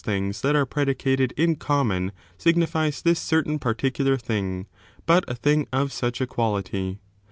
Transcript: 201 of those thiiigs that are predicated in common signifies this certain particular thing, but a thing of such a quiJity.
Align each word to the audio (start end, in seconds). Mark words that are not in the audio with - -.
201 0.03 0.09
of 0.09 0.09
those 0.29 0.33
thiiigs 0.33 0.41
that 0.41 0.55
are 0.55 0.65
predicated 0.65 1.31
in 1.37 1.55
common 1.55 2.11
signifies 2.35 3.03
this 3.03 3.19
certain 3.19 3.59
particular 3.59 4.17
thing, 4.17 4.65
but 5.05 5.23
a 5.27 5.35
thing 5.35 5.67
of 5.71 5.93
such 5.93 6.19
a 6.19 6.25
quiJity. 6.25 6.97